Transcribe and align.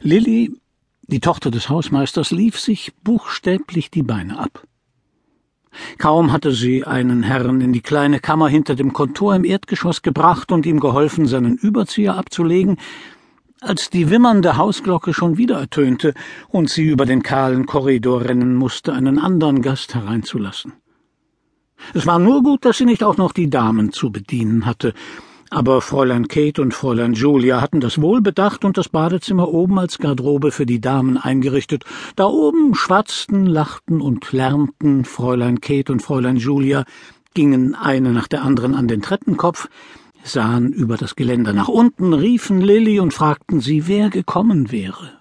Lilly, 0.00 0.54
die 1.02 1.20
Tochter 1.20 1.50
des 1.50 1.68
Hausmeisters, 1.68 2.30
lief 2.30 2.58
sich 2.58 2.92
buchstäblich 3.02 3.90
die 3.90 4.02
Beine 4.02 4.38
ab. 4.38 4.62
Kaum 5.98 6.32
hatte 6.32 6.52
sie 6.52 6.84
einen 6.84 7.22
Herrn 7.22 7.60
in 7.60 7.72
die 7.72 7.80
kleine 7.80 8.20
Kammer 8.20 8.48
hinter 8.48 8.74
dem 8.74 8.92
Kontor 8.92 9.34
im 9.34 9.44
Erdgeschoss 9.44 10.02
gebracht 10.02 10.50
und 10.50 10.66
ihm 10.66 10.80
geholfen, 10.80 11.26
seinen 11.26 11.56
Überzieher 11.56 12.16
abzulegen, 12.16 12.78
als 13.60 13.90
die 13.90 14.08
wimmernde 14.10 14.56
Hausglocke 14.56 15.12
schon 15.12 15.36
wieder 15.36 15.58
ertönte 15.58 16.14
und 16.48 16.70
sie 16.70 16.86
über 16.86 17.06
den 17.06 17.22
kahlen 17.22 17.66
Korridor 17.66 18.24
rennen 18.24 18.54
musste, 18.54 18.92
einen 18.92 19.18
anderen 19.18 19.62
Gast 19.62 19.94
hereinzulassen. 19.94 20.72
Es 21.94 22.06
war 22.06 22.18
nur 22.18 22.42
gut, 22.42 22.64
dass 22.64 22.78
sie 22.78 22.84
nicht 22.84 23.04
auch 23.04 23.16
noch 23.16 23.32
die 23.32 23.50
Damen 23.50 23.92
zu 23.92 24.10
bedienen 24.10 24.66
hatte, 24.66 24.94
aber 25.50 25.80
Fräulein 25.80 26.28
Kate 26.28 26.60
und 26.60 26.74
Fräulein 26.74 27.14
Julia 27.14 27.60
hatten 27.60 27.80
das 27.80 28.00
wohl 28.00 28.20
bedacht 28.20 28.64
und 28.64 28.76
das 28.76 28.88
Badezimmer 28.88 29.48
oben 29.48 29.78
als 29.78 29.98
Garderobe 29.98 30.52
für 30.52 30.66
die 30.66 30.80
Damen 30.80 31.16
eingerichtet. 31.16 31.84
Da 32.16 32.26
oben 32.26 32.74
schwatzten, 32.74 33.46
lachten 33.46 34.00
und 34.00 34.32
lärmten 34.32 35.04
Fräulein 35.04 35.60
Kate 35.60 35.92
und 35.92 36.00
Fräulein 36.00 36.36
Julia, 36.36 36.84
gingen 37.34 37.74
eine 37.74 38.12
nach 38.12 38.28
der 38.28 38.42
anderen 38.42 38.74
an 38.74 38.88
den 38.88 39.02
Treppenkopf, 39.02 39.68
sahen 40.24 40.72
über 40.72 40.96
das 40.96 41.16
Geländer 41.16 41.52
nach 41.52 41.68
unten, 41.68 42.12
riefen 42.12 42.60
Lilly 42.60 43.00
und 43.00 43.14
fragten 43.14 43.60
sie, 43.60 43.86
wer 43.86 44.10
gekommen 44.10 44.70
wäre. 44.72 45.12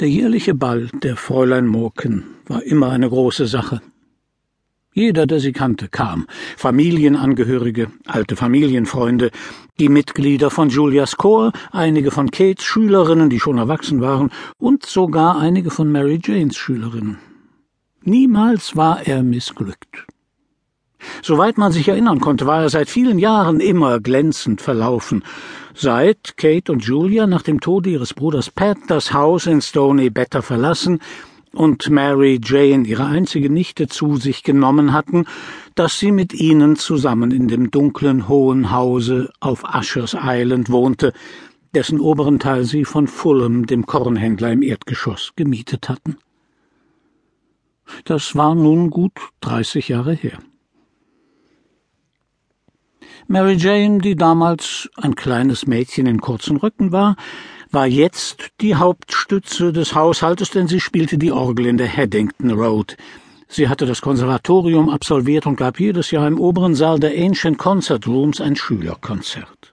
Der 0.00 0.08
jährliche 0.08 0.54
Ball 0.54 0.88
der 1.02 1.16
Fräulein 1.16 1.66
Morken 1.66 2.24
war 2.46 2.62
immer 2.62 2.90
eine 2.90 3.08
große 3.08 3.46
Sache. 3.46 3.80
Jeder, 5.00 5.26
der 5.26 5.40
sie 5.40 5.52
kannte, 5.52 5.88
kam. 5.88 6.26
Familienangehörige, 6.58 7.90
alte 8.06 8.36
Familienfreunde, 8.36 9.30
die 9.78 9.88
Mitglieder 9.88 10.50
von 10.50 10.68
Julias 10.68 11.16
Chor, 11.16 11.52
einige 11.72 12.10
von 12.10 12.30
Kates 12.30 12.66
Schülerinnen, 12.66 13.30
die 13.30 13.40
schon 13.40 13.56
erwachsen 13.56 14.02
waren, 14.02 14.30
und 14.58 14.84
sogar 14.84 15.38
einige 15.38 15.70
von 15.70 15.90
Mary 15.90 16.20
Janes 16.22 16.58
Schülerinnen. 16.58 17.16
Niemals 18.02 18.76
war 18.76 19.06
er 19.06 19.22
missglückt. 19.22 20.06
Soweit 21.22 21.56
man 21.56 21.72
sich 21.72 21.88
erinnern 21.88 22.20
konnte, 22.20 22.46
war 22.46 22.60
er 22.60 22.68
seit 22.68 22.90
vielen 22.90 23.18
Jahren 23.18 23.60
immer 23.60 24.00
glänzend 24.00 24.60
verlaufen. 24.60 25.24
Seit 25.72 26.36
Kate 26.36 26.70
und 26.70 26.84
Julia 26.84 27.26
nach 27.26 27.40
dem 27.40 27.60
Tode 27.60 27.88
ihres 27.88 28.12
Bruders 28.12 28.50
Pat 28.50 28.76
das 28.88 29.14
Haus 29.14 29.46
in 29.46 29.62
Stony 29.62 30.10
Better 30.10 30.42
verlassen 30.42 31.00
und 31.52 31.90
Mary 31.90 32.40
Jane, 32.42 32.86
ihre 32.86 33.06
einzige 33.06 33.50
Nichte, 33.50 33.88
zu 33.88 34.16
sich 34.16 34.42
genommen 34.42 34.92
hatten, 34.92 35.26
dass 35.74 35.98
sie 35.98 36.12
mit 36.12 36.32
ihnen 36.32 36.76
zusammen 36.76 37.30
in 37.30 37.48
dem 37.48 37.70
dunklen 37.70 38.28
hohen 38.28 38.70
Hause 38.70 39.30
auf 39.40 39.64
Ushers 39.64 40.16
Island 40.20 40.70
wohnte, 40.70 41.12
dessen 41.74 42.00
oberen 42.00 42.38
Teil 42.38 42.64
sie 42.64 42.84
von 42.84 43.06
Fulham, 43.06 43.66
dem 43.66 43.86
Kornhändler 43.86 44.52
im 44.52 44.62
Erdgeschoss, 44.62 45.32
gemietet 45.36 45.88
hatten. 45.88 46.16
Das 48.04 48.36
war 48.36 48.54
nun 48.54 48.90
gut 48.90 49.12
dreißig 49.40 49.88
Jahre 49.88 50.12
her. 50.14 50.38
Mary 53.26 53.54
Jane, 53.54 53.98
die 53.98 54.16
damals 54.16 54.90
ein 54.96 55.14
kleines 55.14 55.66
Mädchen 55.66 56.06
in 56.06 56.20
kurzen 56.20 56.56
Röcken 56.56 56.90
war, 56.90 57.16
war 57.72 57.86
jetzt 57.86 58.50
die 58.60 58.74
Hauptstütze 58.74 59.72
des 59.72 59.94
Haushaltes, 59.94 60.50
denn 60.50 60.68
sie 60.68 60.80
spielte 60.80 61.18
die 61.18 61.32
Orgel 61.32 61.66
in 61.66 61.76
der 61.76 61.94
Haddington 61.94 62.50
Road. 62.50 62.96
Sie 63.48 63.68
hatte 63.68 63.86
das 63.86 64.00
Konservatorium 64.00 64.88
absolviert 64.88 65.46
und 65.46 65.56
gab 65.56 65.80
jedes 65.80 66.10
Jahr 66.10 66.26
im 66.26 66.40
oberen 66.40 66.74
Saal 66.74 66.98
der 66.98 67.12
Ancient 67.16 67.58
Concert 67.58 68.06
Rooms 68.06 68.40
ein 68.40 68.56
Schülerkonzert. 68.56 69.72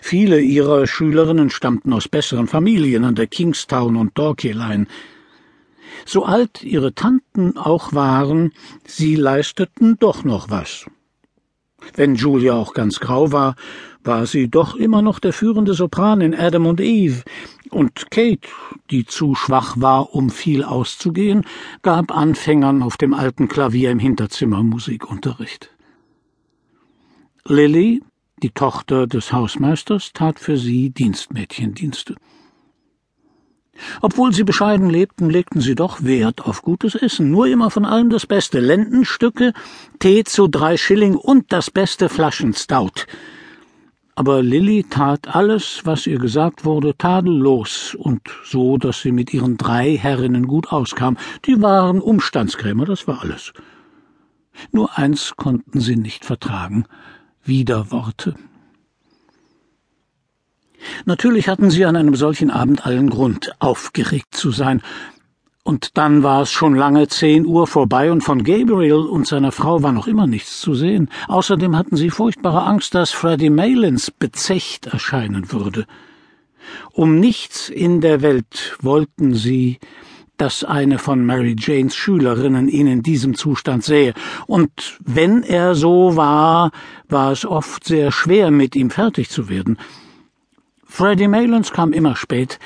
Viele 0.00 0.40
ihrer 0.40 0.86
Schülerinnen 0.86 1.50
stammten 1.50 1.92
aus 1.92 2.08
besseren 2.08 2.46
Familien 2.46 3.04
an 3.04 3.14
der 3.14 3.26
Kingstown 3.26 3.96
und 3.96 4.16
Dorkey 4.16 4.52
Line. 4.52 4.86
So 6.06 6.24
alt 6.24 6.62
ihre 6.62 6.94
Tanten 6.94 7.56
auch 7.56 7.92
waren, 7.92 8.52
sie 8.86 9.16
leisteten 9.16 9.96
doch 9.98 10.24
noch 10.24 10.50
was. 10.50 10.86
Wenn 11.94 12.14
Julia 12.14 12.54
auch 12.54 12.74
ganz 12.74 13.00
grau 13.00 13.32
war, 13.32 13.56
war 14.02 14.26
sie 14.26 14.48
doch 14.48 14.76
immer 14.76 15.02
noch 15.02 15.18
der 15.18 15.32
führende 15.32 15.74
Sopran 15.74 16.20
in 16.20 16.34
Adam 16.34 16.66
und 16.66 16.80
Eve, 16.80 17.22
und 17.70 18.10
Kate, 18.10 18.48
die 18.90 19.04
zu 19.04 19.34
schwach 19.34 19.76
war, 19.78 20.14
um 20.14 20.30
viel 20.30 20.62
auszugehen, 20.62 21.44
gab 21.82 22.16
Anfängern 22.16 22.82
auf 22.82 22.96
dem 22.96 23.14
alten 23.14 23.48
Klavier 23.48 23.90
im 23.90 23.98
Hinterzimmer 23.98 24.62
Musikunterricht. 24.62 25.70
Lily, 27.46 28.02
die 28.42 28.50
Tochter 28.50 29.06
des 29.06 29.32
Hausmeisters, 29.32 30.12
tat 30.12 30.38
für 30.38 30.56
sie 30.56 30.90
Dienstmädchendienste. 30.90 32.14
Obwohl 34.00 34.32
sie 34.32 34.44
bescheiden 34.44 34.88
lebten, 34.90 35.30
legten 35.30 35.60
sie 35.60 35.74
doch 35.74 36.02
Wert 36.02 36.46
auf 36.46 36.62
gutes 36.62 36.94
Essen, 36.94 37.30
nur 37.30 37.46
immer 37.46 37.70
von 37.70 37.84
allem 37.84 38.10
das 38.10 38.26
Beste, 38.26 38.60
Lendenstücke, 38.60 39.52
Tee 39.98 40.24
zu 40.24 40.48
drei 40.48 40.76
Schilling 40.76 41.16
und 41.16 41.52
das 41.52 41.70
beste 41.70 42.08
Flaschenstout. 42.08 43.06
Aber 44.16 44.42
Lilly 44.42 44.84
tat 44.88 45.34
alles, 45.34 45.80
was 45.84 46.06
ihr 46.06 46.18
gesagt 46.18 46.64
wurde, 46.64 46.96
tadellos 46.96 47.96
und 47.96 48.22
so, 48.44 48.78
dass 48.78 49.00
sie 49.00 49.10
mit 49.10 49.34
ihren 49.34 49.56
drei 49.56 49.96
Herrinnen 49.96 50.46
gut 50.46 50.70
auskam. 50.70 51.16
Die 51.46 51.60
waren 51.60 52.00
Umstandskrämer, 52.00 52.84
das 52.84 53.08
war 53.08 53.22
alles. 53.22 53.52
Nur 54.70 54.96
eins 54.96 55.34
konnten 55.36 55.80
sie 55.80 55.96
nicht 55.96 56.24
vertragen 56.24 56.84
Widerworte. 57.44 58.36
Natürlich 61.04 61.48
hatten 61.48 61.70
sie 61.70 61.84
an 61.84 61.96
einem 61.96 62.14
solchen 62.14 62.50
Abend 62.50 62.86
allen 62.86 63.10
Grund, 63.10 63.52
aufgeregt 63.58 64.34
zu 64.34 64.50
sein. 64.50 64.82
Und 65.62 65.96
dann 65.96 66.22
war 66.22 66.42
es 66.42 66.50
schon 66.50 66.74
lange 66.74 67.08
zehn 67.08 67.46
Uhr 67.46 67.66
vorbei 67.66 68.12
und 68.12 68.22
von 68.22 68.44
Gabriel 68.44 68.96
und 68.96 69.26
seiner 69.26 69.50
Frau 69.50 69.82
war 69.82 69.92
noch 69.92 70.06
immer 70.06 70.26
nichts 70.26 70.60
zu 70.60 70.74
sehen. 70.74 71.08
Außerdem 71.26 71.74
hatten 71.74 71.96
sie 71.96 72.10
furchtbare 72.10 72.64
Angst, 72.64 72.94
dass 72.94 73.12
Freddie 73.12 73.48
Malins 73.48 74.10
bezecht 74.10 74.86
erscheinen 74.86 75.52
würde. 75.52 75.86
Um 76.92 77.18
nichts 77.18 77.70
in 77.70 78.02
der 78.02 78.20
Welt 78.20 78.76
wollten 78.82 79.34
sie, 79.34 79.78
dass 80.36 80.64
eine 80.64 80.98
von 80.98 81.24
Mary 81.24 81.56
Janes 81.58 81.94
Schülerinnen 81.94 82.68
ihn 82.68 82.86
in 82.86 83.02
diesem 83.02 83.34
Zustand 83.34 83.84
sähe, 83.84 84.14
und 84.46 84.98
wenn 85.04 85.42
er 85.42 85.74
so 85.74 86.16
war, 86.16 86.72
war 87.08 87.32
es 87.32 87.46
oft 87.46 87.84
sehr 87.84 88.10
schwer, 88.10 88.50
mit 88.50 88.74
ihm 88.74 88.90
fertig 88.90 89.30
zu 89.30 89.48
werden. 89.48 89.78
Freddie 90.94 91.26
Malins 91.26 91.72
kam 91.72 91.92
immer 91.92 92.14
spät, 92.14 92.60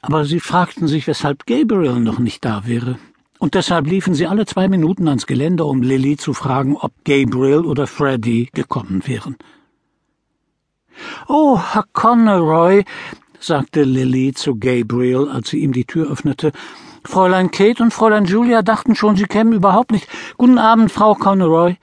aber 0.00 0.24
sie 0.24 0.40
fragten 0.40 0.88
sich, 0.88 1.06
weshalb 1.06 1.44
Gabriel 1.44 2.00
noch 2.00 2.18
nicht 2.18 2.42
da 2.42 2.66
wäre. 2.66 2.98
Und 3.38 3.52
deshalb 3.52 3.86
liefen 3.86 4.14
sie 4.14 4.26
alle 4.26 4.46
zwei 4.46 4.68
Minuten 4.68 5.06
ans 5.06 5.26
Geländer, 5.26 5.66
um 5.66 5.82
Lily 5.82 6.16
zu 6.16 6.32
fragen, 6.32 6.78
ob 6.78 6.92
Gabriel 7.04 7.58
oder 7.58 7.86
Freddie 7.86 8.48
gekommen 8.54 9.02
wären. 9.06 9.36
Oh, 11.28 11.60
Herr 11.60 11.84
Conroy, 11.92 12.84
sagte 13.38 13.82
Lily 13.82 14.32
zu 14.32 14.56
Gabriel, 14.58 15.28
als 15.28 15.50
sie 15.50 15.58
ihm 15.58 15.74
die 15.74 15.84
Tür 15.84 16.10
öffnete. 16.10 16.52
Fräulein 17.04 17.50
Kate 17.50 17.82
und 17.82 17.92
Fräulein 17.92 18.24
Julia 18.24 18.62
dachten 18.62 18.94
schon, 18.94 19.16
sie 19.16 19.26
kämen 19.26 19.52
überhaupt 19.52 19.92
nicht. 19.92 20.08
Guten 20.38 20.56
Abend, 20.56 20.90
Frau 20.90 21.14
Conroy. 21.14 21.76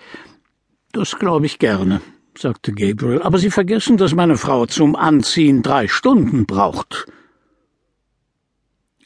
Das 0.94 1.20
glaube 1.20 1.46
ich 1.46 1.60
gerne, 1.60 2.02
sagte 2.38 2.72
Gabriel, 2.72 3.22
aber 3.22 3.38
Sie 3.38 3.52
vergessen, 3.52 3.98
dass 3.98 4.16
meine 4.16 4.38
Frau 4.38 4.66
zum 4.66 4.96
Anziehen 4.96 5.62
drei 5.64 5.88
Stunden 5.88 6.46
braucht. 6.46 7.08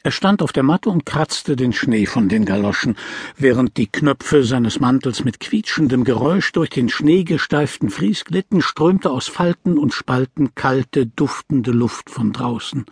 Er 0.06 0.12
stand 0.12 0.40
auf 0.40 0.52
der 0.52 0.62
Matte 0.62 0.88
und 0.88 1.04
kratzte 1.04 1.56
den 1.56 1.72
Schnee 1.72 2.06
von 2.06 2.28
den 2.28 2.44
Galoschen, 2.44 2.96
während 3.36 3.76
die 3.76 3.88
Knöpfe 3.88 4.44
seines 4.44 4.78
Mantels 4.78 5.24
mit 5.24 5.40
quietschendem 5.40 6.04
Geräusch 6.04 6.52
durch 6.52 6.70
den 6.70 6.88
schneegesteiften 6.88 7.90
Fries 7.90 8.24
glitten, 8.24 8.62
strömte 8.62 9.10
aus 9.10 9.26
Falten 9.26 9.78
und 9.78 9.92
Spalten 9.92 10.54
kalte, 10.54 11.08
duftende 11.08 11.72
Luft 11.72 12.08
von 12.08 12.32
draußen. 12.32 12.86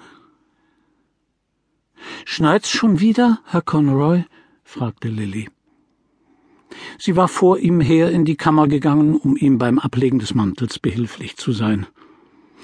Schneit's 2.25 2.71
schon 2.71 2.99
wieder, 2.99 3.39
Herr 3.47 3.63
Conroy? 3.63 4.25
fragte 4.65 5.07
Lilly. 5.07 5.54
Sie 6.99 7.17
war 7.17 7.29
vor 7.29 7.59
ihm 7.59 7.81
her 7.81 8.11
in 8.11 8.25
die 8.25 8.37
Kammer 8.37 8.69
gegangen, 8.69 9.17
um 9.17 9.37
ihm 9.37 9.59
beim 9.59 9.79
Ablegen 9.79 10.19
des 10.19 10.35
Mantels 10.35 10.79
behilflich 10.79 11.37
zu 11.37 11.53
sein. 11.53 11.87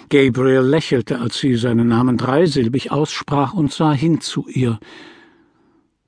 Gabriel 0.08 0.62
lächelte, 0.62 1.20
als 1.20 1.38
sie 1.38 1.54
seinen 1.54 1.88
Namen 1.88 2.16
dreisilbig 2.16 2.90
aussprach 2.90 3.54
und 3.54 3.72
sah 3.72 3.92
hin 3.92 4.20
zu 4.20 4.46
ihr. 4.48 4.80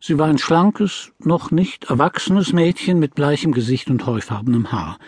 Sie 0.01 0.19
war 0.19 0.27
ein 0.27 0.39
schlankes, 0.39 1.13
noch 1.21 1.53
nicht 1.53 1.85
erwachsenes 1.85 2.53
Mädchen 2.53 2.99
mit 2.99 3.15
bleichem 3.15 3.53
Gesicht 3.53 3.89
und 3.89 4.05
heufarbenem 4.05 4.73
Haar. 4.73 4.99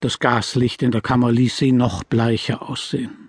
Das 0.00 0.18
Gaslicht 0.18 0.82
in 0.82 0.90
der 0.90 1.00
Kammer 1.00 1.32
ließ 1.32 1.56
sie 1.56 1.72
noch 1.72 2.04
bleicher 2.04 2.68
aussehen. 2.68 3.26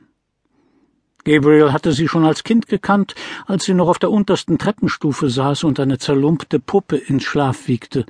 Gabriel 1.24 1.72
hatte 1.72 1.94
sie 1.94 2.10
schon 2.10 2.26
als 2.26 2.44
Kind 2.44 2.68
gekannt, 2.68 3.16
als 3.46 3.66
sie 3.66 3.74
noch 3.74 3.88
auf 3.88 4.00
der 4.00 4.12
untersten 4.12 4.58
Treppenstufe 4.58 5.30
saß 5.30 5.64
und 5.64 5.80
eine 5.80 5.98
zerlumpte 5.98 6.60
Puppe 6.60 6.98
in 6.98 7.22
Schlaf 7.22 7.70
wiegte. 7.70 8.06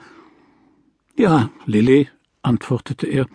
Ja, 1.18 1.50
Lilly, 1.66 2.10
antwortete 2.44 3.08
er, 3.08 3.26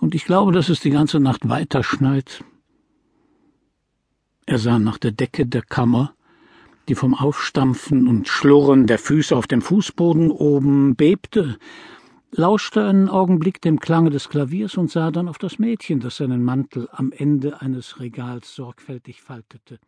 und 0.00 0.14
ich 0.14 0.26
glaube, 0.26 0.52
dass 0.52 0.68
es 0.68 0.80
die 0.80 0.90
ganze 0.90 1.18
Nacht 1.18 1.48
weiter 1.48 1.82
schneit. 1.82 2.44
Er 4.44 4.58
sah 4.58 4.78
nach 4.78 4.98
der 4.98 5.12
Decke 5.12 5.46
der 5.46 5.62
Kammer, 5.62 6.14
die 6.88 6.94
vom 6.94 7.14
Aufstampfen 7.14 8.06
und 8.06 8.28
Schlurren 8.28 8.86
der 8.86 8.98
Füße 8.98 9.34
auf 9.34 9.46
dem 9.46 9.62
Fußboden 9.62 10.30
oben 10.30 10.94
bebte, 10.94 11.58
lauschte 12.32 12.84
einen 12.84 13.08
Augenblick 13.08 13.62
dem 13.62 13.80
Klange 13.80 14.10
des 14.10 14.28
Klaviers 14.28 14.76
und 14.76 14.90
sah 14.90 15.10
dann 15.10 15.28
auf 15.28 15.38
das 15.38 15.58
Mädchen, 15.58 16.00
das 16.00 16.18
seinen 16.18 16.44
Mantel 16.44 16.90
am 16.92 17.12
Ende 17.12 17.62
eines 17.62 17.98
Regals 17.98 18.54
sorgfältig 18.54 19.22
faltete. 19.22 19.78